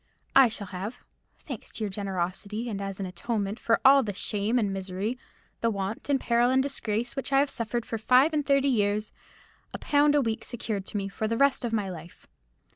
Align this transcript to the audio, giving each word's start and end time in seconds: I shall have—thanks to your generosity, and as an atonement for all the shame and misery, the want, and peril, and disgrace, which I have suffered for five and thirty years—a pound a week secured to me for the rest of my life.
I 0.35 0.49
shall 0.49 0.65
have—thanks 0.65 1.69
to 1.73 1.83
your 1.83 1.91
generosity, 1.91 2.67
and 2.69 2.81
as 2.81 2.99
an 2.99 3.05
atonement 3.05 3.59
for 3.59 3.79
all 3.85 4.01
the 4.01 4.15
shame 4.15 4.57
and 4.57 4.73
misery, 4.73 5.15
the 5.59 5.69
want, 5.69 6.09
and 6.09 6.19
peril, 6.19 6.49
and 6.49 6.63
disgrace, 6.63 7.15
which 7.15 7.31
I 7.31 7.37
have 7.37 7.51
suffered 7.51 7.85
for 7.85 7.99
five 7.99 8.33
and 8.33 8.43
thirty 8.43 8.67
years—a 8.67 9.77
pound 9.77 10.15
a 10.15 10.21
week 10.21 10.43
secured 10.43 10.87
to 10.87 10.97
me 10.97 11.07
for 11.07 11.27
the 11.27 11.37
rest 11.37 11.63
of 11.63 11.71
my 11.71 11.87
life. 11.87 12.25